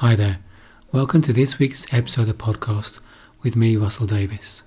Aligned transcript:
Hi 0.00 0.14
there. 0.14 0.40
Welcome 0.92 1.22
to 1.22 1.32
this 1.32 1.58
week's 1.58 1.90
episode 1.90 2.28
of 2.28 2.36
podcast 2.36 3.00
with 3.42 3.56
me, 3.56 3.78
Russell 3.78 4.04
Davis. 4.04 4.62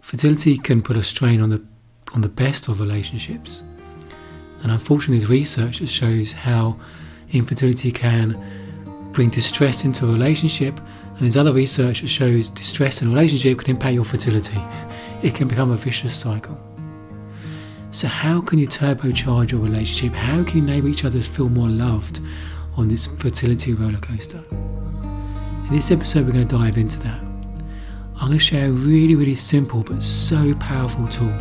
Fertility 0.00 0.58
can 0.58 0.82
put 0.82 0.96
a 0.96 1.02
strain 1.04 1.40
on 1.40 1.50
the 1.50 1.64
on 2.12 2.22
the 2.22 2.28
best 2.28 2.66
of 2.66 2.80
relationships. 2.80 3.62
And 4.64 4.72
unfortunately 4.72 5.18
there's 5.18 5.30
research 5.30 5.78
that 5.78 5.86
shows 5.86 6.32
how 6.32 6.80
infertility 7.30 7.92
can 7.92 9.12
bring 9.12 9.30
distress 9.30 9.84
into 9.84 10.06
a 10.06 10.12
relationship 10.12 10.80
and 10.80 11.20
there's 11.20 11.36
other 11.36 11.52
research 11.52 12.00
that 12.00 12.08
shows 12.08 12.50
distress 12.50 13.00
in 13.00 13.06
a 13.06 13.10
relationship 13.12 13.60
can 13.60 13.70
impact 13.70 13.94
your 13.94 14.02
fertility. 14.02 14.60
It 15.22 15.36
can 15.36 15.46
become 15.46 15.70
a 15.70 15.76
vicious 15.76 16.16
cycle. 16.16 16.60
So, 17.92 18.08
how 18.08 18.40
can 18.40 18.58
you 18.58 18.66
turbocharge 18.66 19.52
your 19.52 19.60
relationship? 19.60 20.16
How 20.16 20.42
can 20.42 20.56
you 20.56 20.62
enable 20.64 20.88
each 20.88 21.04
other 21.04 21.20
to 21.20 21.24
feel 21.24 21.48
more 21.48 21.68
loved 21.68 22.18
on 22.78 22.88
this 22.88 23.08
fertility 23.08 23.74
roller 23.74 23.98
coaster? 23.98 24.38
In 25.64 25.70
this 25.70 25.90
episode, 25.90 26.24
we're 26.24 26.32
going 26.32 26.46
to 26.46 26.56
dive 26.56 26.78
into 26.78 26.98
that. 27.00 27.20
I'm 28.14 28.28
going 28.28 28.32
to 28.32 28.38
share 28.38 28.68
a 28.68 28.70
really, 28.70 29.16
really 29.16 29.34
simple 29.34 29.82
but 29.82 30.02
so 30.02 30.54
powerful 30.54 31.06
tool 31.08 31.36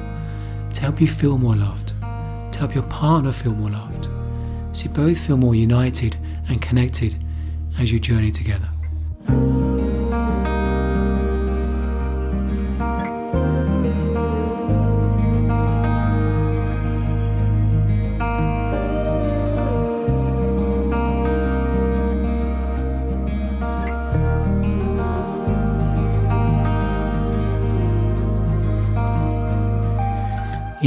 to 0.73 0.81
help 0.81 0.99
you 0.99 1.07
feel 1.07 1.37
more 1.37 1.55
loved, 1.55 1.89
to 1.89 2.57
help 2.57 2.73
your 2.73 2.83
partner 2.85 3.31
feel 3.31 3.53
more 3.53 3.69
loved, 3.69 4.09
so 4.75 4.85
you 4.85 4.89
both 4.89 5.25
feel 5.25 5.37
more 5.37 5.55
united 5.55 6.17
and 6.49 6.59
connected 6.61 7.15
as 7.79 7.91
you 7.91 7.99
journey 7.99 8.31
together. 8.31 8.69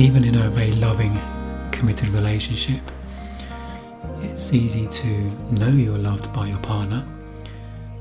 Even 0.01 0.25
in 0.25 0.35
a 0.37 0.49
very 0.49 0.73
loving, 0.73 1.21
committed 1.73 2.09
relationship, 2.09 2.81
it's 4.23 4.55
easy 4.55 4.89
to 4.89 5.09
know 5.53 5.69
you're 5.69 5.99
loved 5.99 6.33
by 6.33 6.47
your 6.47 6.59
partner, 6.61 7.07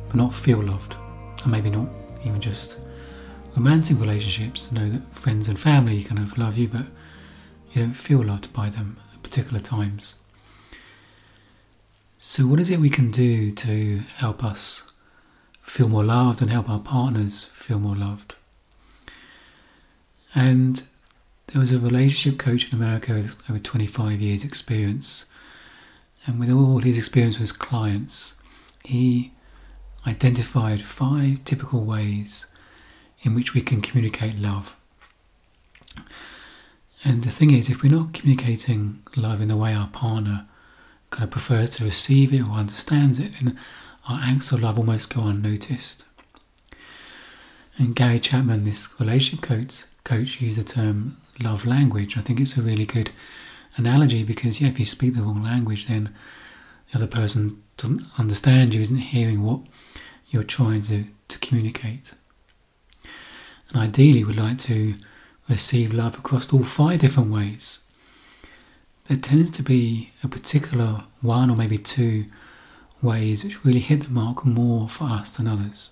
but 0.07 0.15
not 0.15 0.33
feel 0.33 0.63
loved, 0.63 0.95
and 1.43 1.51
maybe 1.51 1.69
not 1.69 1.89
even 2.23 2.39
just 2.39 2.79
romantic 3.57 3.99
relationships. 3.99 4.71
Know 4.71 4.87
that 4.87 5.13
friends 5.13 5.49
and 5.49 5.59
family 5.59 6.01
kind 6.01 6.19
of 6.19 6.37
love 6.37 6.57
you, 6.57 6.69
but 6.69 6.85
you 7.73 7.81
don't 7.81 7.93
feel 7.93 8.23
loved 8.23 8.53
by 8.53 8.69
them 8.69 8.95
at 9.13 9.21
particular 9.21 9.59
times. 9.59 10.15
So, 12.17 12.47
what 12.47 12.61
is 12.61 12.69
it 12.69 12.79
we 12.79 12.89
can 12.89 13.11
do 13.11 13.51
to 13.51 14.03
help 14.15 14.41
us 14.41 14.89
feel 15.61 15.89
more 15.89 16.05
loved 16.05 16.41
and 16.41 16.49
help 16.49 16.69
our 16.69 16.79
partners 16.79 17.43
feel 17.43 17.77
more 17.77 17.97
loved? 17.97 18.35
And 20.33 20.83
there 21.51 21.59
was 21.59 21.71
a 21.71 21.79
relationship 21.79 22.37
coach 22.37 22.67
in 22.67 22.75
America 22.75 23.13
with 23.13 23.49
over 23.49 23.59
25 23.59 24.21
years' 24.21 24.43
experience, 24.43 25.25
and 26.25 26.39
with 26.39 26.51
all 26.51 26.79
his 26.79 26.97
experience 26.97 27.39
with 27.39 27.57
clients, 27.57 28.35
he 28.83 29.31
identified 30.05 30.81
five 30.81 31.43
typical 31.45 31.83
ways 31.83 32.47
in 33.21 33.33
which 33.33 33.53
we 33.53 33.61
can 33.61 33.81
communicate 33.81 34.37
love. 34.37 34.75
And 37.03 37.23
the 37.23 37.31
thing 37.31 37.51
is, 37.51 37.69
if 37.69 37.81
we're 37.81 37.91
not 37.91 38.13
communicating 38.13 39.01
love 39.15 39.41
in 39.41 39.47
the 39.47 39.57
way 39.57 39.73
our 39.73 39.87
partner 39.87 40.45
kind 41.09 41.23
of 41.23 41.31
prefers 41.31 41.71
to 41.71 41.85
receive 41.85 42.33
it 42.33 42.41
or 42.41 42.51
understands 42.51 43.19
it, 43.19 43.33
then 43.33 43.57
our 44.07 44.19
acts 44.21 44.51
of 44.51 44.61
love 44.61 44.77
almost 44.77 45.13
go 45.13 45.23
unnoticed. 45.23 46.05
And 47.79 47.95
Gary 47.95 48.19
Chapman, 48.19 48.65
this 48.65 48.93
relationship 48.99 49.41
coach, 49.41 49.85
coach 50.03 50.41
used 50.41 50.59
the 50.59 50.65
term 50.65 51.15
love 51.41 51.65
language. 51.65 52.17
I 52.17 52.21
think 52.21 52.41
it's 52.41 52.57
a 52.57 52.61
really 52.61 52.85
good 52.85 53.11
analogy 53.77 54.25
because, 54.25 54.59
yeah, 54.59 54.67
if 54.67 54.81
you 54.81 54.85
speak 54.85 55.15
the 55.15 55.21
wrong 55.21 55.41
language, 55.41 55.87
then 55.87 56.13
the 56.91 56.97
other 56.97 57.07
person 57.07 57.63
doesn't 57.77 58.01
understand 58.19 58.73
you, 58.73 58.81
isn't 58.81 58.97
hearing 58.97 59.41
what 59.41 59.61
you're 60.27 60.43
trying 60.43 60.81
to, 60.81 61.05
to 61.29 61.39
communicate. 61.39 62.15
And 63.73 63.81
ideally, 63.81 64.25
would 64.25 64.35
like 64.35 64.57
to 64.59 64.95
receive 65.47 65.93
love 65.93 66.19
across 66.19 66.51
all 66.51 66.63
five 66.63 66.99
different 66.99 67.31
ways. 67.31 67.79
There 69.05 69.17
tends 69.17 69.51
to 69.51 69.63
be 69.63 70.11
a 70.21 70.27
particular 70.27 71.05
one 71.21 71.49
or 71.49 71.55
maybe 71.55 71.77
two 71.77 72.25
ways 73.01 73.45
which 73.45 73.63
really 73.63 73.79
hit 73.79 74.03
the 74.03 74.09
mark 74.09 74.45
more 74.45 74.89
for 74.89 75.05
us 75.05 75.37
than 75.37 75.47
others. 75.47 75.91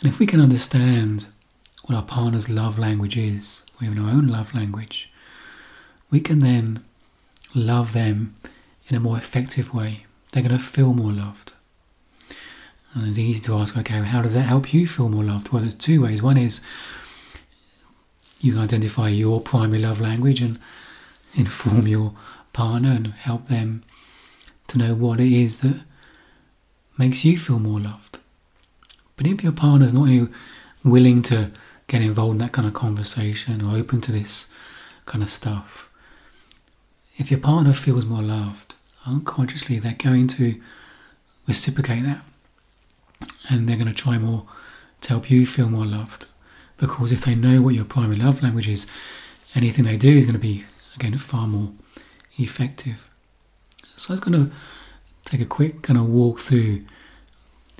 And 0.00 0.10
if 0.10 0.18
we 0.18 0.26
can 0.26 0.40
understand 0.40 1.26
what 1.84 1.94
our 1.94 2.02
partner's 2.02 2.48
love 2.48 2.78
language 2.78 3.16
is, 3.16 3.66
or 3.80 3.86
even 3.86 3.98
our 3.98 4.10
own 4.10 4.28
love 4.28 4.54
language, 4.54 5.12
we 6.10 6.20
can 6.20 6.38
then 6.38 6.82
love 7.54 7.92
them 7.92 8.34
in 8.88 8.96
a 8.96 9.00
more 9.00 9.16
effective 9.16 9.74
way. 9.74 10.06
They're 10.32 10.42
going 10.42 10.56
to 10.56 10.62
feel 10.62 10.94
more 10.94 11.12
loved. 11.12 11.52
And 12.94 13.06
it's 13.06 13.18
easy 13.18 13.40
to 13.42 13.54
ask, 13.54 13.76
okay, 13.76 13.98
how 13.98 14.22
does 14.22 14.34
that 14.34 14.42
help 14.42 14.74
you 14.74 14.88
feel 14.88 15.08
more 15.08 15.22
loved? 15.22 15.52
Well, 15.52 15.62
there's 15.62 15.74
two 15.74 16.02
ways. 16.02 16.22
One 16.22 16.36
is 16.36 16.60
you 18.40 18.52
can 18.52 18.62
identify 18.62 19.08
your 19.08 19.40
primary 19.40 19.82
love 19.82 20.00
language 20.00 20.40
and 20.40 20.58
inform 21.34 21.86
your 21.86 22.14
partner 22.52 22.90
and 22.90 23.08
help 23.08 23.46
them 23.46 23.84
to 24.68 24.78
know 24.78 24.94
what 24.94 25.20
it 25.20 25.32
is 25.32 25.60
that 25.60 25.84
makes 26.98 27.24
you 27.24 27.38
feel 27.38 27.58
more 27.58 27.78
loved. 27.78 28.09
But 29.20 29.28
if 29.30 29.42
your 29.42 29.52
partner's 29.52 29.92
not 29.92 30.30
willing 30.82 31.20
to 31.24 31.50
get 31.88 32.00
involved 32.00 32.32
in 32.32 32.38
that 32.38 32.52
kind 32.52 32.66
of 32.66 32.72
conversation 32.72 33.60
or 33.60 33.76
open 33.76 34.00
to 34.00 34.12
this 34.12 34.46
kind 35.04 35.22
of 35.22 35.28
stuff, 35.28 35.90
if 37.18 37.30
your 37.30 37.38
partner 37.38 37.74
feels 37.74 38.06
more 38.06 38.22
loved, 38.22 38.76
unconsciously 39.06 39.78
they're 39.78 39.92
going 39.92 40.26
to 40.28 40.58
reciprocate 41.46 42.02
that 42.04 42.22
and 43.50 43.68
they're 43.68 43.76
going 43.76 43.88
to 43.88 43.92
try 43.92 44.16
more 44.16 44.46
to 45.02 45.10
help 45.10 45.30
you 45.30 45.44
feel 45.44 45.68
more 45.68 45.84
loved. 45.84 46.24
Because 46.78 47.12
if 47.12 47.20
they 47.20 47.34
know 47.34 47.60
what 47.60 47.74
your 47.74 47.84
primary 47.84 48.16
love 48.16 48.42
language 48.42 48.68
is, 48.68 48.90
anything 49.54 49.84
they 49.84 49.98
do 49.98 50.16
is 50.16 50.24
going 50.24 50.32
to 50.32 50.38
be, 50.38 50.64
again, 50.96 51.18
far 51.18 51.46
more 51.46 51.72
effective. 52.38 53.06
So 53.82 54.14
I 54.14 54.16
was 54.16 54.20
going 54.20 54.46
to 54.46 54.50
take 55.26 55.42
a 55.42 55.44
quick 55.44 55.82
kind 55.82 55.98
of 55.98 56.08
walk 56.08 56.40
through 56.40 56.84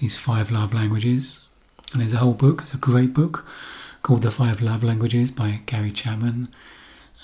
these 0.01 0.17
five 0.17 0.51
love 0.51 0.75
languages. 0.75 1.41
And 1.93 2.01
there's 2.01 2.15
a 2.15 2.19
whole 2.19 2.35
book, 2.35 2.63
it's 2.63 2.75
a 2.75 2.79
great 2.79 3.13
book 3.15 3.47
called 4.03 4.23
The 4.23 4.31
Five 4.31 4.61
Love 4.61 4.83
Languages 4.83 5.31
by 5.31 5.61
Gary 5.67 5.91
Chapman. 5.91 6.49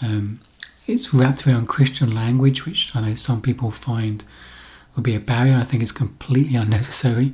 Um, 0.03 0.41
it's 0.87 1.14
wrapped 1.14 1.47
around 1.47 1.69
Christian 1.69 2.14
language, 2.14 2.66
which 2.66 2.94
I 2.94 3.00
know 3.00 3.14
some 3.14 3.41
people 3.41 3.70
find 3.70 4.25
would 4.94 5.04
be 5.04 5.14
a 5.14 5.20
barrier. 5.20 5.56
I 5.56 5.64
think 5.64 5.82
it's 5.82 5.92
completely 5.92 6.56
unnecessary 6.56 7.32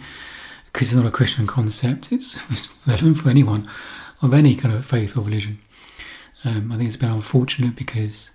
because 0.67 0.89
it's 0.89 0.97
not 0.97 1.07
a 1.07 1.11
Christian 1.11 1.47
concept. 1.47 2.13
It's, 2.13 2.37
it's 2.51 2.75
relevant 2.87 3.19
for 3.19 3.29
anyone 3.29 3.69
of 4.21 4.33
any 4.33 4.55
kind 4.55 4.75
of 4.75 4.85
faith 4.85 5.17
or 5.17 5.23
religion. 5.23 5.59
Um, 6.45 6.73
I 6.73 6.77
think 6.77 6.89
it's 6.89 6.97
been 6.97 7.11
unfortunate 7.11 7.77
because 7.77 8.31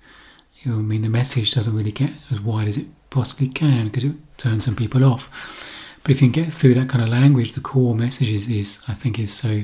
you 0.62 0.72
know, 0.72 0.78
I 0.79 0.81
mean 0.81 1.03
the 1.03 1.09
message 1.09 1.53
doesn't 1.53 1.75
really 1.75 1.91
get 1.91 2.12
as 2.31 2.41
wide 2.41 2.68
as 2.68 2.78
it 2.78 2.88
possibly 3.09 3.47
can 3.47 3.85
because 3.85 4.03
it 4.03 4.16
turns 4.38 4.66
some 4.66 4.75
people 4.75 5.03
off. 5.03 5.29
But 6.03 6.12
if 6.12 6.22
you 6.22 6.30
can 6.30 6.44
get 6.44 6.53
through 6.53 6.75
that 6.75 6.90
kind 6.90 7.03
of 7.03 7.09
language, 7.09 7.53
the 7.53 7.62
core 7.62 7.96
message 7.96 8.30
is, 8.30 8.47
is 8.47 8.80
I 8.88 8.94
think 8.94 9.19
is 9.19 9.34
so 9.34 9.63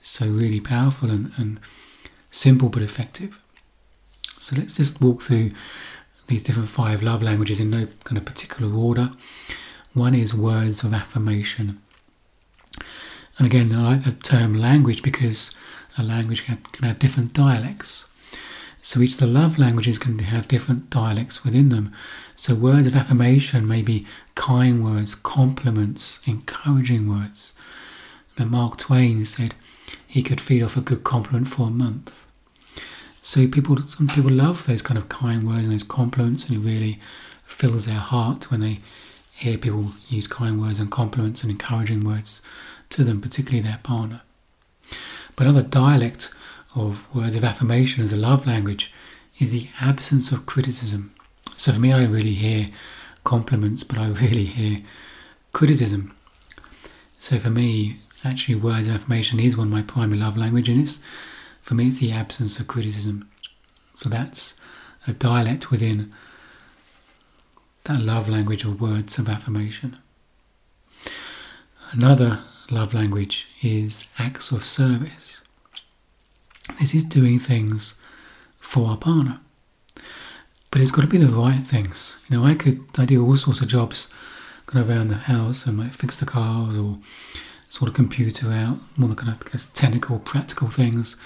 so 0.00 0.26
really 0.26 0.60
powerful 0.60 1.10
and, 1.10 1.32
and 1.36 1.58
simple 2.30 2.68
but 2.68 2.82
effective. 2.82 3.40
So 4.38 4.56
let's 4.56 4.76
just 4.76 5.00
walk 5.00 5.22
through 5.22 5.50
these 6.28 6.44
different 6.44 6.68
five 6.68 7.02
love 7.02 7.22
languages 7.22 7.58
in 7.58 7.70
no 7.70 7.86
kind 8.04 8.16
of 8.16 8.24
particular 8.24 8.72
order. 8.72 9.10
One 9.94 10.14
is 10.14 10.34
words 10.34 10.84
of 10.84 10.94
affirmation. 10.94 11.80
And 13.38 13.46
again, 13.46 13.74
I 13.74 13.82
like 13.82 14.04
the 14.04 14.12
term 14.12 14.54
language 14.54 15.02
because 15.02 15.54
a 15.98 16.02
language 16.02 16.44
can, 16.44 16.58
can 16.72 16.86
have 16.86 16.98
different 16.98 17.32
dialects. 17.32 18.06
So 18.86 19.00
each 19.00 19.14
of 19.14 19.18
the 19.18 19.26
love 19.26 19.58
languages 19.58 19.98
can 19.98 20.16
have 20.20 20.46
different 20.46 20.90
dialects 20.90 21.42
within 21.42 21.70
them. 21.70 21.90
So 22.36 22.54
words 22.54 22.86
of 22.86 22.94
affirmation 22.94 23.66
may 23.66 23.82
be 23.82 24.06
kind 24.36 24.80
words, 24.80 25.16
compliments, 25.16 26.20
encouraging 26.24 27.08
words. 27.08 27.52
Now 28.38 28.44
Mark 28.44 28.78
Twain 28.78 29.26
said, 29.26 29.56
he 30.06 30.22
could 30.22 30.40
feed 30.40 30.62
off 30.62 30.76
a 30.76 30.80
good 30.80 31.02
compliment 31.02 31.48
for 31.48 31.66
a 31.66 31.70
month. 31.70 32.28
So 33.22 33.48
people, 33.48 33.76
some 33.78 34.06
people 34.06 34.30
love 34.30 34.66
those 34.66 34.82
kind 34.82 34.98
of 34.98 35.08
kind 35.08 35.42
words 35.42 35.64
and 35.64 35.72
those 35.72 35.82
compliments, 35.82 36.48
and 36.48 36.56
it 36.56 36.60
really 36.60 37.00
fills 37.44 37.86
their 37.86 37.96
heart 37.96 38.52
when 38.52 38.60
they 38.60 38.78
hear 39.32 39.58
people 39.58 39.94
use 40.06 40.28
kind 40.28 40.60
words 40.60 40.78
and 40.78 40.92
compliments 40.92 41.42
and 41.42 41.50
encouraging 41.50 42.04
words 42.04 42.40
to 42.90 43.02
them, 43.02 43.20
particularly 43.20 43.66
their 43.66 43.80
partner. 43.82 44.20
But 45.34 45.48
another 45.48 45.66
dialect 45.66 46.32
of 46.74 47.12
words 47.14 47.36
of 47.36 47.44
affirmation 47.44 48.02
as 48.02 48.12
a 48.12 48.16
love 48.16 48.46
language 48.46 48.92
is 49.38 49.52
the 49.52 49.68
absence 49.80 50.32
of 50.32 50.46
criticism. 50.46 51.14
So 51.56 51.72
for 51.72 51.80
me, 51.80 51.92
I 51.92 52.04
really 52.04 52.34
hear 52.34 52.68
compliments, 53.24 53.82
but 53.84 53.98
I 53.98 54.08
really 54.22 54.44
hear 54.44 54.78
criticism. 55.52 56.14
So 57.18 57.38
for 57.38 57.50
me, 57.50 58.00
actually, 58.24 58.56
words 58.56 58.88
of 58.88 58.94
affirmation 58.96 59.40
is 59.40 59.56
one 59.56 59.68
of 59.68 59.72
my 59.72 59.82
primary 59.82 60.18
love 60.18 60.36
language, 60.36 60.68
and 60.68 60.82
it's 60.82 61.00
for 61.60 61.74
me 61.74 61.88
it's 61.88 61.98
the 61.98 62.12
absence 62.12 62.58
of 62.60 62.68
criticism. 62.68 63.28
So 63.94 64.08
that's 64.08 64.56
a 65.06 65.12
dialect 65.12 65.70
within 65.70 66.12
that 67.84 68.00
love 68.00 68.28
language 68.28 68.64
of 68.64 68.80
words 68.80 69.18
of 69.18 69.28
affirmation. 69.28 69.96
Another 71.92 72.40
love 72.70 72.92
language 72.94 73.48
is 73.62 74.08
acts 74.18 74.50
of 74.50 74.64
service. 74.64 75.42
This 76.80 76.94
is 76.94 77.04
doing 77.04 77.38
things 77.38 77.94
for 78.60 78.88
our 78.88 78.96
partner. 78.96 79.40
But 80.70 80.80
it's 80.80 80.90
got 80.90 81.02
to 81.02 81.08
be 81.08 81.18
the 81.18 81.28
right 81.28 81.62
things. 81.62 82.20
You 82.28 82.36
know, 82.38 82.44
I 82.44 82.54
could 82.54 82.84
I 82.98 83.04
do 83.06 83.24
all 83.24 83.36
sorts 83.36 83.60
of 83.60 83.68
jobs 83.68 84.08
kind 84.66 84.82
of 84.82 84.90
around 84.90 85.08
the 85.08 85.16
house 85.16 85.66
and 85.66 85.76
might 85.76 85.94
fix 85.94 86.18
the 86.18 86.26
cars 86.26 86.76
or 86.76 86.98
sort 87.68 87.88
of 87.88 87.94
computer 87.94 88.50
out, 88.50 88.78
more 88.96 89.08
the 89.08 89.14
kind 89.14 89.32
of 89.32 89.50
guess, 89.50 89.66
technical, 89.66 90.18
practical 90.18 90.68
things, 90.68 91.16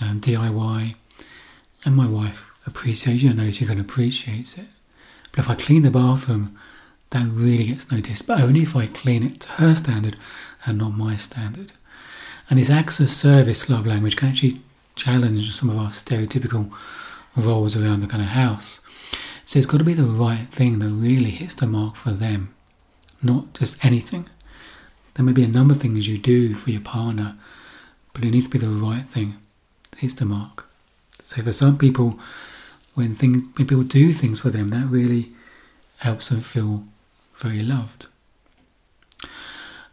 um, 0.00 0.20
DIY. 0.20 0.94
And 1.84 1.96
my 1.96 2.06
wife 2.06 2.50
appreciates 2.66 3.22
it, 3.22 3.30
I 3.30 3.32
know 3.32 3.50
she 3.50 3.66
can 3.66 3.80
appreciate 3.80 4.58
it. 4.58 4.66
But 5.32 5.40
if 5.40 5.50
I 5.50 5.54
clean 5.54 5.82
the 5.82 5.90
bathroom, 5.90 6.58
that 7.10 7.26
really 7.26 7.64
gets 7.64 7.90
noticed, 7.90 8.26
but 8.26 8.40
only 8.40 8.60
if 8.60 8.76
I 8.76 8.86
clean 8.86 9.22
it 9.22 9.40
to 9.40 9.48
her 9.52 9.74
standard 9.74 10.16
and 10.66 10.78
not 10.78 10.96
my 10.96 11.16
standard. 11.16 11.72
And 12.50 12.58
this 12.58 12.68
acts 12.68 12.98
of 12.98 13.08
service 13.08 13.70
love 13.70 13.86
language 13.86 14.16
can 14.16 14.28
actually 14.28 14.60
challenge 14.96 15.54
some 15.54 15.70
of 15.70 15.78
our 15.78 15.90
stereotypical 15.90 16.72
roles 17.36 17.76
around 17.76 18.00
the 18.00 18.08
kind 18.08 18.22
of 18.22 18.30
house. 18.30 18.80
So 19.44 19.58
it's 19.58 19.66
got 19.66 19.78
to 19.78 19.84
be 19.84 19.94
the 19.94 20.02
right 20.02 20.48
thing 20.48 20.80
that 20.80 20.88
really 20.88 21.30
hits 21.30 21.54
the 21.54 21.68
mark 21.68 21.94
for 21.94 22.10
them, 22.10 22.52
not 23.22 23.54
just 23.54 23.84
anything. 23.84 24.28
There 25.14 25.24
may 25.24 25.32
be 25.32 25.44
a 25.44 25.48
number 25.48 25.74
of 25.74 25.80
things 25.80 26.08
you 26.08 26.18
do 26.18 26.54
for 26.54 26.70
your 26.70 26.80
partner, 26.80 27.36
but 28.12 28.24
it 28.24 28.30
needs 28.30 28.48
to 28.48 28.58
be 28.58 28.64
the 28.64 28.68
right 28.68 29.04
thing 29.04 29.36
that 29.90 30.00
hits 30.00 30.14
the 30.14 30.24
mark. 30.24 30.66
So 31.22 31.42
for 31.42 31.52
some 31.52 31.78
people, 31.78 32.18
when 32.94 33.14
things 33.14 33.42
when 33.56 33.66
people 33.66 33.84
do 33.84 34.12
things 34.12 34.40
for 34.40 34.50
them, 34.50 34.68
that 34.68 34.86
really 34.86 35.32
helps 35.98 36.28
them 36.28 36.40
feel 36.40 36.84
very 37.36 37.62
loved. 37.62 38.06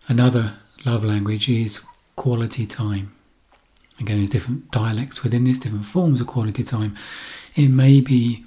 Another 0.08 0.54
love 0.86 1.04
language 1.04 1.50
is 1.50 1.84
quality 2.18 2.66
time. 2.66 3.14
Again, 4.00 4.18
there's 4.18 4.30
different 4.30 4.70
dialects 4.72 5.24
within 5.24 5.46
this, 5.46 5.58
different 5.58 5.86
forms 5.86 6.20
of 6.20 6.28
quality 6.28 6.64
time. 6.64 6.98
It 7.56 7.70
may 7.70 8.02
be 8.02 8.44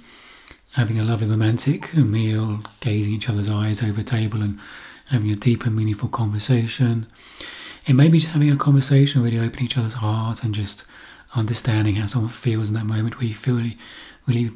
having 0.75 0.99
a 0.99 1.03
lovely 1.03 1.27
romantic 1.27 1.93
meal, 1.95 2.61
gazing 2.79 3.13
each 3.13 3.27
other's 3.27 3.49
eyes 3.49 3.83
over 3.83 4.01
a 4.01 4.03
table 4.03 4.41
and 4.41 4.59
having 5.09 5.31
a 5.31 5.35
deep 5.35 5.65
and 5.65 5.75
meaningful 5.75 6.07
conversation. 6.07 7.07
It 7.87 7.93
may 7.93 8.07
be 8.07 8.19
just 8.19 8.33
having 8.33 8.51
a 8.51 8.55
conversation, 8.55 9.23
really 9.23 9.39
opening 9.39 9.65
each 9.65 9.77
other's 9.77 9.95
heart 9.95 10.43
and 10.43 10.53
just 10.53 10.85
understanding 11.35 11.95
how 11.95 12.05
someone 12.05 12.31
feels 12.31 12.69
in 12.69 12.75
that 12.75 12.85
moment 12.85 13.17
where 13.17 13.27
you 13.27 13.33
feel 13.33 13.55
really, 13.55 13.77
really 14.27 14.51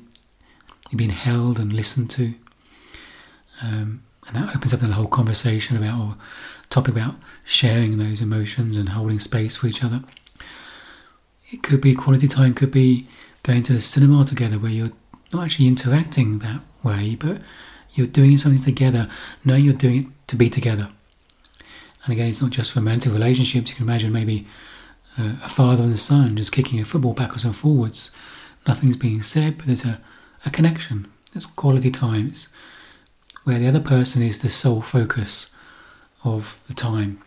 been 0.95 1.09
held 1.09 1.59
and 1.59 1.73
listened 1.73 2.09
to. 2.11 2.35
Um, 3.61 4.03
and 4.27 4.35
that 4.35 4.55
opens 4.55 4.73
up 4.73 4.79
the 4.79 4.87
whole 4.87 5.07
conversation 5.07 5.77
about 5.77 5.99
or 5.99 6.17
topic 6.75 6.93
about 6.93 7.15
sharing 7.45 7.97
those 7.97 8.19
emotions 8.19 8.75
and 8.75 8.89
holding 8.89 9.17
space 9.17 9.55
for 9.55 9.67
each 9.67 9.81
other. 9.81 10.03
It 11.49 11.63
could 11.63 11.79
be 11.79 11.95
quality 11.95 12.27
time, 12.27 12.53
could 12.53 12.71
be 12.71 13.07
going 13.43 13.63
to 13.63 13.73
the 13.73 13.79
cinema 13.79 14.25
together 14.25 14.59
where 14.59 14.71
you're 14.71 14.91
not 15.31 15.45
actually 15.45 15.67
interacting 15.67 16.39
that 16.39 16.59
way, 16.83 17.15
but 17.17 17.39
you're 17.93 18.07
doing 18.07 18.37
something 18.37 18.61
together, 18.61 19.09
knowing 19.45 19.63
you're 19.63 19.73
doing 19.73 20.01
it 20.01 20.07
to 20.27 20.35
be 20.35 20.49
together. 20.49 20.89
And 22.03 22.11
again, 22.11 22.27
it's 22.27 22.41
not 22.41 22.51
just 22.51 22.75
romantic 22.75 23.13
relationships. 23.13 23.69
You 23.69 23.77
can 23.77 23.85
imagine 23.85 24.11
maybe 24.11 24.45
uh, 25.17 25.35
a 25.45 25.49
father 25.49 25.83
and 25.83 25.93
a 25.93 25.97
son 25.97 26.35
just 26.35 26.51
kicking 26.51 26.81
a 26.81 26.83
football 26.83 27.13
backwards 27.13 27.45
and 27.45 27.55
forwards. 27.55 28.11
Nothing's 28.67 28.97
being 28.97 29.21
said, 29.21 29.57
but 29.57 29.67
there's 29.67 29.85
a, 29.85 30.01
a 30.45 30.49
connection. 30.49 31.09
There's 31.31 31.45
quality 31.45 31.89
times 31.89 32.49
where 33.45 33.59
the 33.59 33.67
other 33.69 33.79
person 33.79 34.21
is 34.21 34.39
the 34.39 34.49
sole 34.49 34.81
focus 34.81 35.49
of 36.25 36.59
the 36.67 36.73
time. 36.73 37.21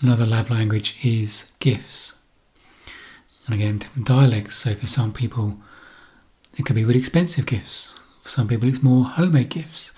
Another 0.00 0.26
love 0.26 0.50
language 0.50 0.96
is 1.04 1.52
gifts. 1.60 2.14
And 3.46 3.54
again, 3.54 3.78
different 3.78 4.08
dialects. 4.08 4.56
So 4.56 4.74
for 4.74 4.86
some 4.86 5.12
people, 5.12 5.58
it 6.56 6.64
could 6.64 6.76
be 6.76 6.84
really 6.84 6.98
expensive 6.98 7.46
gifts. 7.46 7.98
For 8.22 8.28
some 8.28 8.48
people, 8.48 8.68
it's 8.68 8.82
more 8.82 9.04
homemade 9.04 9.50
gifts. 9.50 9.92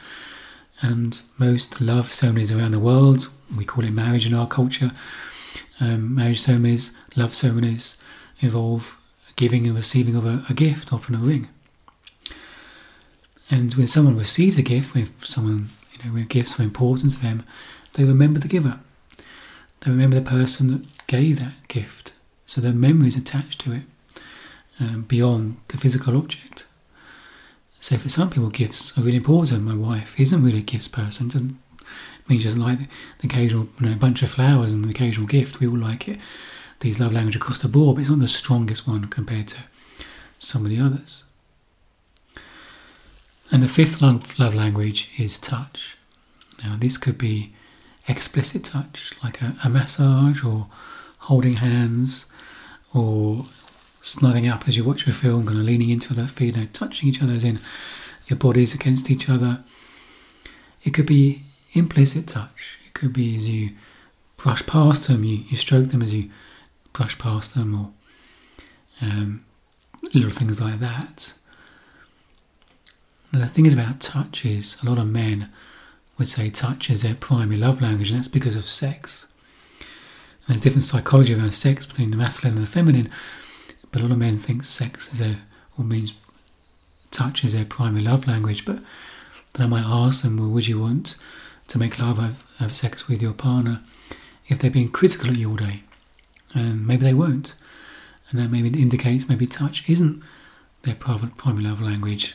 And 0.82 1.22
most 1.38 1.80
love 1.80 2.12
ceremonies 2.12 2.52
around 2.52 2.72
the 2.72 2.78
world, 2.80 3.28
we 3.56 3.64
call 3.64 3.84
it 3.84 3.92
marriage 3.92 4.26
in 4.26 4.34
our 4.34 4.46
culture, 4.46 4.92
um, 5.80 6.14
marriage 6.14 6.40
ceremonies, 6.40 6.96
love 7.16 7.34
ceremonies 7.34 7.96
involve 8.40 9.00
giving 9.36 9.66
and 9.66 9.76
receiving 9.76 10.16
of 10.16 10.26
a, 10.26 10.44
a 10.50 10.54
gift, 10.54 10.92
often 10.92 11.14
a 11.14 11.18
ring. 11.18 11.48
And 13.50 13.72
when 13.74 13.86
someone 13.86 14.18
receives 14.18 14.58
a 14.58 14.62
gift, 14.62 14.94
when 14.94 15.06
someone, 15.18 15.68
you 15.98 16.08
know, 16.08 16.14
when 16.14 16.26
gifts 16.26 16.58
are 16.58 16.62
important 16.62 17.12
to 17.12 17.20
them, 17.20 17.44
they 17.94 18.04
remember 18.04 18.38
the 18.38 18.48
giver. 18.48 18.80
They 19.80 19.90
remember 19.90 20.16
the 20.16 20.30
person 20.30 20.68
that 20.68 21.06
gave 21.06 21.38
that 21.40 21.68
gift. 21.68 22.12
So 22.46 22.60
their 22.60 22.72
memory 22.72 23.08
is 23.08 23.16
attached 23.16 23.60
to 23.62 23.72
it 23.72 23.82
um, 24.80 25.02
beyond 25.02 25.56
the 25.68 25.76
physical 25.76 26.16
object. 26.16 26.66
So 27.80 27.96
for 27.98 28.08
some 28.08 28.30
people, 28.30 28.50
gifts 28.50 28.96
are 28.98 29.02
really 29.02 29.18
important. 29.18 29.62
My 29.62 29.76
wife 29.76 30.18
isn't 30.18 30.42
really 30.42 30.58
a 30.58 30.62
gifts 30.62 30.88
person. 30.88 31.28
Doesn't 31.28 31.58
mean 32.28 32.40
just 32.40 32.58
like 32.58 32.78
the 32.78 33.28
occasional 33.28 33.68
you 33.80 33.90
know, 33.90 33.94
bunch 33.96 34.22
of 34.22 34.30
flowers 34.30 34.72
and 34.72 34.84
the 34.84 34.90
occasional 34.90 35.26
gift. 35.26 35.60
We 35.60 35.68
all 35.68 35.78
like 35.78 36.08
it. 36.08 36.18
These 36.80 37.00
love 37.00 37.12
languages 37.12 37.40
across 37.40 37.62
the 37.62 37.68
board, 37.68 37.96
but 37.96 38.00
it's 38.00 38.10
not 38.10 38.18
the 38.18 38.28
strongest 38.28 38.86
one 38.86 39.04
compared 39.04 39.48
to 39.48 39.58
some 40.38 40.64
of 40.64 40.70
the 40.70 40.80
others. 40.80 41.24
And 43.50 43.62
the 43.62 43.68
fifth 43.68 44.02
love, 44.02 44.54
language 44.54 45.10
is 45.18 45.38
touch. 45.38 45.96
Now, 46.64 46.76
this 46.78 46.98
could 46.98 47.16
be 47.16 47.52
explicit 48.08 48.64
touch, 48.64 49.12
like 49.22 49.40
a, 49.40 49.54
a 49.64 49.68
massage 49.68 50.44
or 50.44 50.66
holding 51.18 51.56
hands 51.56 52.26
or 52.94 53.46
snuggling 54.02 54.48
up 54.48 54.66
as 54.68 54.76
you 54.76 54.84
watch 54.84 55.06
a 55.06 55.12
film, 55.12 55.46
kind 55.46 55.58
of 55.58 55.64
leaning 55.64 55.90
into 55.90 56.14
that 56.14 56.28
feet, 56.30 56.56
you 56.56 56.66
touching 56.66 57.08
each 57.08 57.22
other 57.22 57.32
as 57.32 57.44
in 57.44 57.58
your 58.26 58.38
bodies 58.38 58.74
against 58.74 59.10
each 59.10 59.28
other. 59.28 59.64
It 60.84 60.90
could 60.94 61.06
be 61.06 61.42
implicit 61.72 62.26
touch. 62.28 62.78
It 62.86 62.94
could 62.94 63.12
be 63.12 63.36
as 63.36 63.48
you 63.48 63.70
brush 64.36 64.64
past 64.66 65.08
them, 65.08 65.24
you, 65.24 65.44
you 65.48 65.56
stroke 65.56 65.88
them 65.88 66.02
as 66.02 66.14
you 66.14 66.30
brush 66.92 67.18
past 67.18 67.54
them, 67.54 67.74
or 67.74 67.92
um, 69.02 69.44
little 70.14 70.30
things 70.30 70.60
like 70.60 70.78
that. 70.80 71.34
The 73.38 73.46
thing 73.46 73.66
is 73.66 73.74
about 73.74 74.00
touch 74.00 74.44
is 74.46 74.78
a 74.82 74.86
lot 74.86 74.98
of 74.98 75.06
men 75.06 75.50
would 76.18 76.28
say 76.28 76.48
touch 76.48 76.88
is 76.88 77.02
their 77.02 77.14
primary 77.14 77.58
love 77.58 77.82
language, 77.82 78.10
and 78.10 78.18
that's 78.18 78.28
because 78.28 78.56
of 78.56 78.64
sex. 78.64 79.26
And 79.78 80.48
there's 80.48 80.62
different 80.62 80.84
psychology 80.84 81.34
around 81.34 81.52
sex 81.52 81.86
between 81.86 82.10
the 82.10 82.16
masculine 82.16 82.56
and 82.56 82.66
the 82.66 82.70
feminine, 82.70 83.10
but 83.92 84.00
a 84.00 84.04
lot 84.04 84.12
of 84.12 84.18
men 84.18 84.38
think 84.38 84.64
sex 84.64 85.12
is 85.12 85.18
their, 85.18 85.42
or 85.78 85.84
means 85.84 86.14
touch 87.10 87.44
is 87.44 87.52
their 87.52 87.66
primary 87.66 88.02
love 88.02 88.26
language. 88.26 88.64
But 88.64 88.80
then 89.52 89.66
I 89.66 89.68
might 89.68 89.84
ask 89.86 90.22
them, 90.22 90.38
well, 90.38 90.48
would 90.48 90.66
you 90.66 90.80
want 90.80 91.16
to 91.68 91.78
make 91.78 91.98
love, 91.98 92.18
have, 92.18 92.44
have 92.58 92.74
sex 92.74 93.06
with 93.06 93.20
your 93.20 93.34
partner 93.34 93.82
if 94.46 94.58
they're 94.58 94.70
being 94.70 94.90
critical 94.90 95.28
at 95.28 95.36
you 95.36 95.50
all 95.50 95.56
day? 95.56 95.82
And 96.54 96.86
maybe 96.86 97.04
they 97.04 97.14
won't. 97.14 97.54
And 98.30 98.40
that 98.40 98.50
maybe 98.50 98.68
indicates 98.80 99.28
maybe 99.28 99.46
touch 99.46 99.88
isn't 99.88 100.22
their 100.82 100.94
primary 100.94 101.64
love 101.64 101.82
language. 101.82 102.34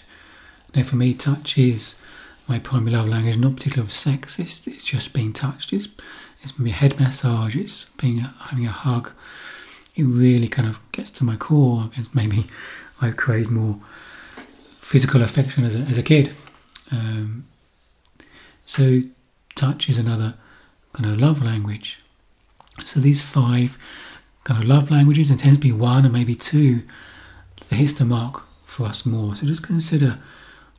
Now, 0.74 0.84
for 0.84 0.96
me, 0.96 1.14
touch 1.14 1.58
is 1.58 2.02
my 2.48 2.60
primary 2.60 2.96
love 2.96 3.08
language, 3.08 3.38
not 3.38 3.56
particularly 3.56 3.88
of 3.88 3.94
sex. 3.94 4.40
It's, 4.40 4.68
it's 4.68 4.86
just 4.86 5.14
being 5.14 5.34
touched. 5.34 5.74
It's 5.74 5.88
it's 6.44 6.58
maybe 6.58 6.72
a 6.72 6.74
head 6.74 7.00
massage. 7.00 7.56
It's 7.56 7.86
being 8.02 8.20
having 8.20 8.66
a 8.66 8.72
hug. 8.72 9.12
It 9.96 10.04
really 10.04 10.48
kind 10.48 10.68
of 10.68 10.80
gets 10.92 11.12
to 11.12 11.24
my 11.24 11.36
core. 11.36 11.86
Because 11.90 12.16
maybe 12.16 12.46
I 13.02 13.12
craved 13.12 13.52
more 13.52 13.80
physical 14.80 15.22
affection 15.22 15.64
as 15.64 15.76
a, 15.76 15.80
as 15.80 15.98
a 15.98 16.04
kid. 16.04 16.34
Um, 16.92 17.46
so 18.66 19.02
touch 19.56 19.88
is 19.90 19.98
another 19.98 20.36
kind 20.94 21.10
of 21.10 21.20
love 21.20 21.44
language. 21.44 22.00
So 22.86 23.00
these 23.00 23.22
five 23.22 23.78
kind 24.44 24.62
of 24.62 24.68
love 24.68 24.90
languages, 24.90 25.30
and 25.30 25.40
tends 25.40 25.58
to 25.58 25.62
be 25.62 25.72
one 25.72 26.06
or 26.06 26.10
maybe 26.10 26.34
two 26.34 26.82
that 27.70 27.76
hits 27.76 27.94
the 27.94 28.06
mark 28.06 28.44
for 28.66 28.88
us 28.88 29.06
more. 29.06 29.36
So 29.36 29.46
just 29.46 29.64
consider 29.64 30.18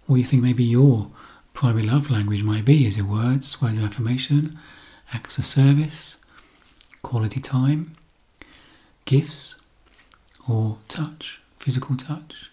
what 0.06 0.16
you 0.16 0.25
think 0.25 0.42
maybe 0.42 0.64
your 0.64 1.09
primary 1.54 1.87
love 1.87 2.11
language 2.11 2.42
might 2.42 2.64
be. 2.64 2.87
Is 2.87 2.99
it 2.99 3.02
words, 3.02 3.61
words 3.61 3.78
of 3.78 3.85
affirmation, 3.85 4.59
acts 5.12 5.38
of 5.38 5.47
service, 5.47 6.16
quality 7.02 7.40
time, 7.40 7.94
gifts, 9.04 9.56
or 10.49 10.78
touch, 10.88 11.40
physical 11.59 11.97
touch? 11.97 12.50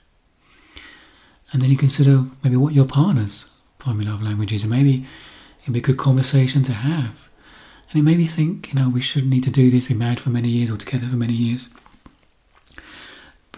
And 1.52 1.62
then 1.62 1.70
you 1.70 1.78
consider 1.78 2.26
maybe 2.44 2.58
what 2.58 2.74
your 2.74 2.86
partner's 2.86 3.50
primary 3.80 4.06
love 4.06 4.22
language 4.22 4.52
is, 4.52 4.64
and 4.64 4.72
maybe 4.72 5.06
it'd 5.62 5.74
be 5.74 5.80
a 5.80 5.84
good 5.84 5.98
conversation 5.98 6.62
to 6.64 6.74
have. 6.74 7.30
And 7.92 8.00
it 8.00 8.04
made 8.04 8.18
me 8.18 8.28
think, 8.28 8.72
you 8.72 8.80
know, 8.80 8.88
we 8.88 9.02
shouldn't 9.02 9.32
need 9.32 9.44
to 9.46 9.50
do 9.50 9.72
this. 9.72 9.90
We're 9.90 9.98
married 9.98 10.20
for 10.20 10.30
many 10.30 10.50
years 10.50 10.70
or 10.70 10.78
together 10.78 11.08
for 11.08 11.16
many 11.16 11.34
years. 11.34 11.70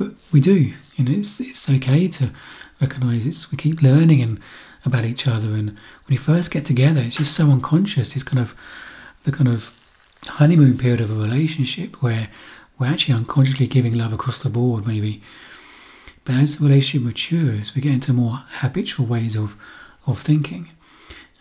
But 0.02 0.14
we 0.32 0.42
do. 0.42 0.74
You 0.96 1.04
know, 1.04 1.12
it's 1.12 1.40
it's 1.40 1.70
okay 1.70 2.08
to 2.08 2.32
recognise 2.80 3.28
it's 3.28 3.52
we 3.52 3.58
keep 3.58 3.84
learning 3.84 4.20
and 4.24 4.40
about 4.84 5.06
each 5.06 5.28
other 5.28 5.50
and 5.50 5.70
when 5.70 6.14
you 6.16 6.18
first 6.18 6.50
get 6.50 6.66
together 6.66 7.02
it's 7.02 7.18
just 7.18 7.36
so 7.36 7.52
unconscious. 7.52 8.16
It's 8.16 8.24
kind 8.24 8.40
of 8.40 8.56
the 9.26 9.32
kind 9.32 9.48
of 9.48 9.76
honeymoon 10.26 10.80
period 10.80 11.02
of 11.02 11.12
a 11.12 11.14
relationship 11.14 12.02
where 12.02 12.30
we're 12.80 12.88
actually 12.88 13.14
unconsciously 13.14 13.68
giving 13.68 13.94
love 13.94 14.12
across 14.12 14.40
the 14.40 14.50
board 14.50 14.88
maybe. 14.88 15.22
But 16.26 16.34
as 16.36 16.58
the 16.58 16.66
relationship 16.68 17.06
matures, 17.06 17.76
we 17.76 17.82
get 17.82 17.94
into 17.94 18.12
more 18.12 18.40
habitual 18.62 19.06
ways 19.06 19.36
of, 19.36 19.56
of 20.08 20.18
thinking. 20.20 20.70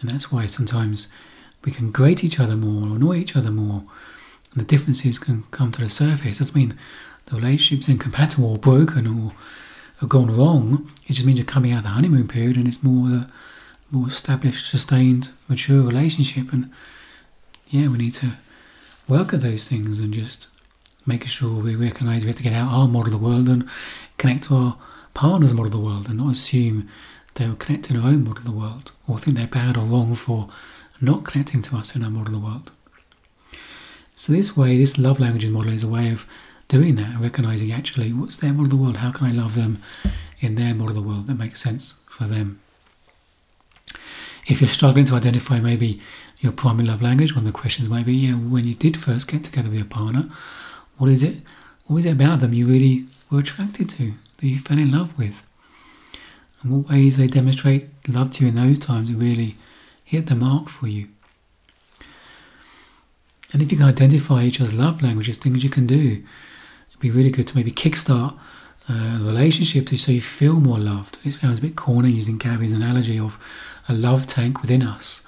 And 0.00 0.10
that's 0.10 0.30
why 0.30 0.46
sometimes 0.46 1.08
we 1.64 1.72
can 1.72 1.90
grate 1.90 2.22
each 2.22 2.38
other 2.38 2.56
more 2.56 2.90
or 2.90 2.96
annoy 2.96 3.16
each 3.16 3.36
other 3.36 3.50
more. 3.50 3.84
And 4.52 4.60
the 4.60 4.64
differences 4.64 5.18
can 5.18 5.44
come 5.50 5.72
to 5.72 5.80
the 5.80 5.88
surface. 5.88 6.38
Doesn't 6.40 6.56
mean 6.56 6.78
the 7.30 7.36
relationship's 7.36 7.88
incompatible 7.88 8.50
or 8.50 8.58
broken 8.58 9.06
or, 9.06 9.32
or 10.02 10.08
gone 10.08 10.36
wrong. 10.36 10.90
It 11.06 11.14
just 11.14 11.24
means 11.24 11.38
you're 11.38 11.46
coming 11.46 11.72
out 11.72 11.78
of 11.78 11.84
the 11.84 11.90
honeymoon 11.90 12.28
period 12.28 12.56
and 12.56 12.66
it's 12.66 12.82
more 12.82 13.08
the 13.08 13.30
more 13.90 14.08
established, 14.08 14.70
sustained, 14.70 15.30
mature 15.48 15.82
relationship. 15.82 16.52
And 16.52 16.70
yeah, 17.68 17.88
we 17.88 17.98
need 17.98 18.14
to 18.14 18.32
work 19.08 19.34
at 19.34 19.40
those 19.40 19.68
things 19.68 20.00
and 20.00 20.14
just 20.14 20.48
making 21.06 21.28
sure 21.28 21.60
we 21.60 21.74
recognise 21.74 22.22
we 22.22 22.28
have 22.28 22.36
to 22.36 22.42
get 22.42 22.52
out 22.52 22.72
our 22.72 22.86
model 22.86 23.12
of 23.12 23.20
the 23.20 23.26
world 23.26 23.48
and 23.48 23.68
connect 24.18 24.44
to 24.44 24.54
our 24.54 24.76
partner's 25.14 25.52
model 25.54 25.66
of 25.66 25.72
the 25.72 25.78
world 25.78 26.08
and 26.08 26.18
not 26.18 26.32
assume 26.32 26.88
they'll 27.34 27.56
connect 27.56 27.90
our 27.90 27.98
own 27.98 28.22
model 28.22 28.38
of 28.38 28.44
the 28.44 28.52
world 28.52 28.92
or 29.08 29.18
think 29.18 29.36
they're 29.36 29.46
bad 29.46 29.76
or 29.76 29.84
wrong 29.84 30.14
for 30.14 30.48
not 31.00 31.24
connecting 31.24 31.62
to 31.62 31.76
us 31.76 31.96
in 31.96 32.04
our 32.04 32.10
model 32.10 32.34
of 32.34 32.40
the 32.40 32.46
world. 32.46 32.72
So 34.14 34.32
this 34.32 34.56
way, 34.56 34.76
this 34.76 34.98
love 34.98 35.18
languages 35.18 35.50
model 35.50 35.72
is 35.72 35.82
a 35.82 35.88
way 35.88 36.12
of 36.12 36.26
doing 36.70 36.94
that 36.94 37.10
and 37.10 37.20
recognizing 37.20 37.72
actually 37.72 38.12
what's 38.12 38.36
their 38.36 38.52
model 38.52 38.66
of 38.66 38.70
the 38.70 38.76
world, 38.76 38.98
how 38.98 39.10
can 39.10 39.26
I 39.26 39.32
love 39.32 39.56
them 39.56 39.82
in 40.38 40.54
their 40.54 40.72
model 40.72 40.96
of 40.96 41.02
the 41.02 41.08
world 41.08 41.26
that 41.26 41.34
makes 41.34 41.60
sense 41.60 41.96
for 42.06 42.24
them. 42.24 42.60
If 44.46 44.60
you're 44.60 44.68
struggling 44.68 45.04
to 45.06 45.16
identify 45.16 45.60
maybe 45.60 46.00
your 46.38 46.52
primary 46.52 46.88
love 46.88 47.02
language, 47.02 47.34
one 47.34 47.46
of 47.46 47.52
the 47.52 47.58
questions 47.58 47.88
might 47.88 48.06
be, 48.06 48.14
yeah, 48.14 48.34
when 48.34 48.64
you 48.64 48.74
did 48.74 48.96
first 48.96 49.28
get 49.28 49.44
together 49.44 49.68
with 49.68 49.78
your 49.78 49.86
partner, 49.86 50.30
what 50.96 51.10
is 51.10 51.22
it 51.22 51.42
what 51.86 51.98
is 51.98 52.06
it 52.06 52.12
about 52.12 52.38
them 52.38 52.54
you 52.54 52.66
really 52.66 53.06
were 53.30 53.40
attracted 53.40 53.90
to, 53.90 54.14
that 54.36 54.46
you 54.46 54.58
fell 54.60 54.78
in 54.78 54.92
love 54.92 55.18
with? 55.18 55.44
And 56.62 56.70
what 56.70 56.92
ways 56.92 57.16
they 57.16 57.26
demonstrate 57.26 57.88
love 58.08 58.30
to 58.34 58.44
you 58.44 58.48
in 58.50 58.54
those 58.54 58.78
times 58.78 59.12
really 59.12 59.56
hit 60.04 60.26
the 60.26 60.36
mark 60.36 60.68
for 60.68 60.86
you? 60.86 61.08
And 63.52 63.60
if 63.60 63.72
you 63.72 63.78
can 63.78 63.88
identify 63.88 64.44
each 64.44 64.60
other's 64.60 64.72
love 64.72 65.02
languages, 65.02 65.38
things 65.38 65.64
you 65.64 65.70
can 65.70 65.88
do, 65.88 66.22
be 67.00 67.10
really 67.10 67.30
good 67.30 67.46
to 67.48 67.56
maybe 67.56 67.72
kickstart 67.72 68.38
uh, 68.88 69.18
a 69.20 69.24
relationship 69.24 69.86
to 69.86 69.96
so 69.96 70.12
you 70.12 70.20
feel 70.20 70.60
more 70.60 70.78
loved. 70.78 71.18
It 71.24 71.32
sounds 71.32 71.58
a 71.58 71.62
bit 71.62 71.76
corny 71.76 72.10
using 72.10 72.38
Gary's 72.38 72.72
analogy 72.72 73.18
of 73.18 73.38
a 73.88 73.92
love 73.92 74.26
tank 74.26 74.60
within 74.60 74.82
us. 74.82 75.22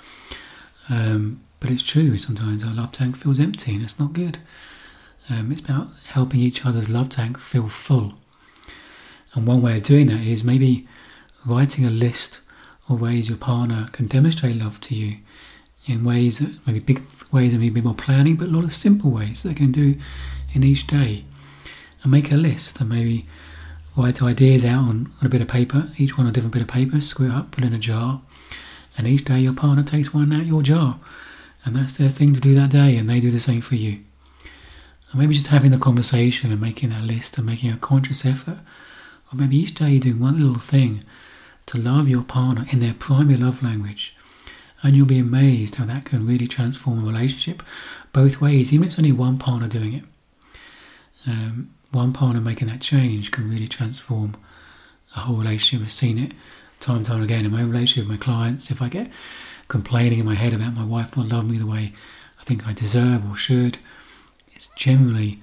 Um, 0.90 1.40
but 1.60 1.70
it's 1.70 1.82
true, 1.82 2.18
sometimes 2.18 2.64
our 2.64 2.74
love 2.74 2.92
tank 2.92 3.16
feels 3.16 3.40
empty 3.40 3.74
and 3.74 3.84
it's 3.84 3.98
not 3.98 4.12
good. 4.12 4.38
Um, 5.30 5.52
it's 5.52 5.60
about 5.60 5.88
helping 6.08 6.40
each 6.40 6.66
other's 6.66 6.90
love 6.90 7.08
tank 7.08 7.38
feel 7.38 7.68
full. 7.68 8.14
And 9.34 9.46
one 9.46 9.62
way 9.62 9.78
of 9.78 9.84
doing 9.84 10.08
that 10.08 10.20
is 10.20 10.44
maybe 10.44 10.86
writing 11.46 11.86
a 11.86 11.90
list 11.90 12.40
of 12.88 13.00
ways 13.00 13.28
your 13.28 13.38
partner 13.38 13.88
can 13.92 14.06
demonstrate 14.06 14.56
love 14.56 14.80
to 14.80 14.94
you 14.94 15.18
in 15.86 16.04
ways 16.04 16.42
maybe 16.66 16.80
big 16.80 17.02
ways 17.30 17.52
and 17.52 17.62
maybe 17.62 17.80
more 17.80 17.94
planning, 17.94 18.36
but 18.36 18.48
a 18.48 18.50
lot 18.50 18.64
of 18.64 18.74
simple 18.74 19.10
ways 19.10 19.42
they 19.42 19.54
can 19.54 19.72
do 19.72 19.96
in 20.52 20.62
each 20.62 20.86
day 20.86 21.24
and 22.02 22.10
make 22.10 22.32
a 22.32 22.36
list 22.36 22.80
and 22.80 22.88
maybe 22.88 23.24
write 23.96 24.22
ideas 24.22 24.64
out 24.64 24.84
on, 24.84 25.12
on 25.20 25.26
a 25.26 25.28
bit 25.28 25.40
of 25.40 25.48
paper, 25.48 25.90
each 25.98 26.16
one 26.16 26.26
a 26.26 26.32
different 26.32 26.54
bit 26.54 26.62
of 26.62 26.68
paper, 26.68 27.00
screw 27.00 27.26
it 27.26 27.32
up, 27.32 27.50
put 27.50 27.64
it 27.64 27.68
in 27.68 27.74
a 27.74 27.78
jar, 27.78 28.22
and 28.96 29.06
each 29.06 29.24
day 29.24 29.38
your 29.38 29.52
partner 29.52 29.82
takes 29.82 30.12
one 30.12 30.32
out 30.32 30.42
of 30.42 30.46
your 30.46 30.62
jar. 30.62 30.98
And 31.64 31.76
that's 31.76 31.96
their 31.96 32.08
thing 32.08 32.32
to 32.32 32.40
do 32.40 32.54
that 32.54 32.70
day, 32.70 32.96
and 32.96 33.08
they 33.08 33.20
do 33.20 33.30
the 33.30 33.38
same 33.38 33.60
for 33.60 33.76
you. 33.76 34.00
And 35.10 35.20
maybe 35.20 35.34
just 35.34 35.48
having 35.48 35.70
the 35.70 35.78
conversation 35.78 36.50
and 36.50 36.60
making 36.60 36.90
that 36.90 37.02
list 37.02 37.36
and 37.36 37.46
making 37.46 37.70
a 37.70 37.76
conscious 37.76 38.26
effort, 38.26 38.58
or 39.32 39.36
maybe 39.36 39.56
each 39.56 39.74
day 39.74 39.98
doing 39.98 40.18
one 40.18 40.38
little 40.38 40.60
thing 40.60 41.04
to 41.66 41.78
love 41.78 42.08
your 42.08 42.22
partner 42.22 42.64
in 42.70 42.80
their 42.80 42.94
primary 42.94 43.38
love 43.38 43.62
language. 43.62 44.16
And 44.82 44.96
you'll 44.96 45.06
be 45.06 45.20
amazed 45.20 45.76
how 45.76 45.84
that 45.84 46.06
can 46.06 46.26
really 46.26 46.48
transform 46.48 46.98
a 46.98 47.06
relationship 47.06 47.62
both 48.12 48.40
ways, 48.40 48.72
even 48.72 48.84
if 48.84 48.90
it's 48.92 48.98
only 48.98 49.12
one 49.12 49.38
partner 49.38 49.68
doing 49.68 49.92
it. 49.92 50.04
Um, 51.28 51.70
one 51.92 52.12
partner 52.12 52.40
making 52.40 52.68
that 52.68 52.80
change 52.80 53.30
can 53.30 53.48
really 53.48 53.68
transform 53.68 54.34
a 55.14 55.20
whole 55.20 55.36
relationship. 55.36 55.84
I've 55.84 55.92
seen 55.92 56.18
it 56.18 56.32
time 56.80 56.96
and 56.96 57.06
time 57.06 57.22
again 57.22 57.44
in 57.44 57.52
my 57.52 57.62
relationship 57.62 58.08
with 58.08 58.18
my 58.18 58.24
clients. 58.24 58.70
If 58.70 58.82
I 58.82 58.88
get 58.88 59.10
complaining 59.68 60.18
in 60.18 60.26
my 60.26 60.34
head 60.34 60.52
about 60.52 60.74
my 60.74 60.84
wife 60.84 61.16
not 61.16 61.28
loving 61.28 61.52
me 61.52 61.58
the 61.58 61.66
way 61.66 61.92
I 62.40 62.44
think 62.44 62.66
I 62.66 62.72
deserve 62.72 63.30
or 63.30 63.36
should, 63.36 63.78
it's 64.52 64.68
generally 64.68 65.40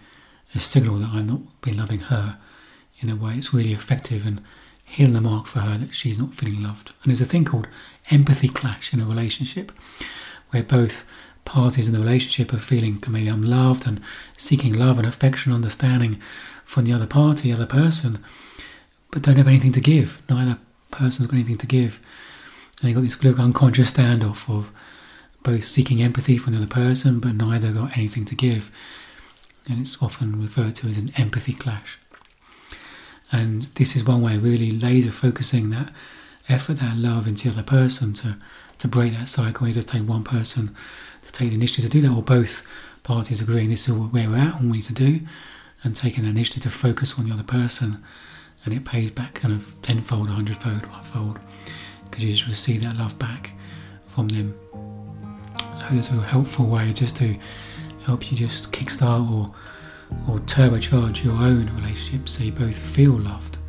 a 0.53 0.59
signal 0.59 0.97
that 0.97 1.11
I'm 1.11 1.27
not 1.27 1.61
been 1.61 1.77
loving 1.77 1.99
her 1.99 2.37
in 2.99 3.09
a 3.09 3.15
way 3.15 3.35
it's 3.35 3.53
really 3.53 3.71
effective 3.71 4.25
and 4.25 4.41
hitting 4.83 5.13
the 5.13 5.21
mark 5.21 5.45
for 5.45 5.59
her 5.59 5.77
that 5.77 5.93
she's 5.93 6.19
not 6.19 6.33
feeling 6.33 6.63
loved. 6.63 6.91
And 7.03 7.11
there's 7.11 7.21
a 7.21 7.25
thing 7.25 7.45
called 7.45 7.67
empathy 8.09 8.49
clash 8.49 8.91
in 8.93 8.99
a 8.99 9.05
relationship 9.05 9.71
where 10.49 10.63
both 10.63 11.05
parties 11.49 11.87
in 11.87 11.93
the 11.93 11.99
relationship 11.99 12.53
are 12.53 12.59
feeling 12.59 13.01
maybe 13.09 13.27
I'm 13.27 13.41
loved 13.41 13.87
and 13.87 13.99
seeking 14.37 14.73
love 14.73 14.99
and 14.99 15.07
affection, 15.07 15.51
understanding 15.51 16.21
from 16.63 16.85
the 16.85 16.93
other 16.93 17.07
party, 17.07 17.49
the 17.49 17.55
other 17.55 17.65
person, 17.65 18.23
but 19.09 19.23
don't 19.23 19.37
have 19.37 19.47
anything 19.47 19.71
to 19.71 19.81
give. 19.81 20.21
Neither 20.29 20.59
person's 20.91 21.25
got 21.25 21.33
anything 21.33 21.57
to 21.57 21.65
give. 21.65 21.99
And 22.79 22.89
you've 22.89 22.97
got 22.97 23.03
this 23.03 23.23
little 23.23 23.43
unconscious 23.43 23.91
standoff 23.91 24.47
of 24.47 24.71
both 25.41 25.63
seeking 25.63 26.03
empathy 26.03 26.37
from 26.37 26.53
the 26.53 26.59
other 26.59 26.67
person, 26.67 27.19
but 27.19 27.33
neither 27.33 27.71
got 27.71 27.97
anything 27.97 28.25
to 28.25 28.35
give. 28.35 28.71
And 29.67 29.81
it's 29.81 30.01
often 30.03 30.39
referred 30.39 30.75
to 30.75 30.87
as 30.87 30.99
an 30.99 31.11
empathy 31.17 31.53
clash. 31.53 31.97
And 33.31 33.63
this 33.73 33.95
is 33.95 34.03
one 34.03 34.21
way 34.21 34.35
of 34.35 34.43
really 34.43 34.69
laser 34.69 35.11
focusing 35.11 35.71
that 35.71 35.91
effort, 36.47 36.75
that 36.75 36.95
love 36.95 37.25
into 37.25 37.49
the 37.49 37.53
other 37.55 37.63
person 37.63 38.13
to, 38.13 38.37
to 38.77 38.87
break 38.87 39.13
that 39.13 39.29
cycle. 39.29 39.65
It 39.65 39.73
does 39.73 39.85
take 39.85 40.07
one 40.07 40.23
person 40.23 40.75
to 41.31 41.39
take 41.39 41.49
the 41.49 41.55
initiative 41.55 41.85
to 41.85 41.89
do 41.89 42.01
that, 42.01 42.15
or 42.15 42.23
both 42.23 42.65
parties 43.03 43.41
agreeing 43.41 43.69
this 43.69 43.87
is 43.87 43.93
where 43.93 44.29
we're 44.29 44.37
at 44.37 44.59
and 44.59 44.71
we 44.71 44.77
need 44.77 44.83
to 44.83 44.93
do, 44.93 45.21
and 45.83 45.95
taking 45.95 46.23
that 46.23 46.31
initiative 46.31 46.63
to 46.63 46.69
focus 46.69 47.17
on 47.17 47.27
the 47.27 47.33
other 47.33 47.43
person, 47.43 48.03
and 48.65 48.73
it 48.73 48.85
pays 48.85 49.11
back 49.11 49.35
kind 49.35 49.53
of 49.53 49.75
tenfold, 49.81 50.27
a 50.27 50.31
hundredfold, 50.31 50.85
fivefold, 50.85 51.39
because 52.05 52.23
you 52.23 52.31
just 52.31 52.47
receive 52.47 52.83
that 52.83 52.97
love 52.97 53.17
back 53.19 53.51
from 54.07 54.27
them. 54.29 54.57
It's 55.91 56.09
a 56.09 56.13
helpful 56.21 56.67
way 56.67 56.93
just 56.93 57.15
to 57.17 57.35
help 58.05 58.31
you 58.31 58.37
just 58.37 58.71
kickstart 58.71 59.29
or 59.31 59.53
or 60.27 60.39
turbocharge 60.39 61.23
your 61.23 61.35
own 61.35 61.67
relationship 61.75 62.27
so 62.27 62.43
you 62.43 62.51
both 62.51 62.77
feel 62.77 63.11
loved 63.11 63.59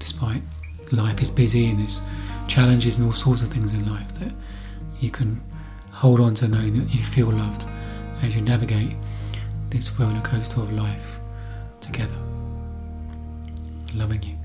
despite 0.00 0.42
life 0.90 1.22
is 1.22 1.30
busy 1.30 1.70
and 1.70 1.78
there's 1.78 2.02
challenges 2.48 2.98
and 2.98 3.06
all 3.06 3.12
sorts 3.12 3.42
of 3.42 3.48
things 3.48 3.72
in 3.72 3.86
life 3.92 4.12
that 4.18 4.32
you 4.98 5.10
can 5.10 5.40
hold 6.00 6.18
on 6.18 6.34
to 6.34 6.48
knowing 6.48 6.72
that 6.78 6.94
you 6.94 7.02
feel 7.02 7.30
loved 7.30 7.66
as 8.22 8.34
you 8.34 8.40
navigate 8.40 8.96
this 9.68 9.92
roller 10.00 10.22
coaster 10.22 10.58
of 10.58 10.72
life 10.72 11.20
together. 11.82 12.16
Loving 13.94 14.22
you. 14.22 14.39